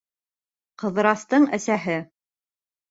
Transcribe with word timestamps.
Ҡыҙырастың 0.83 1.47
әсәһе: 1.59 2.03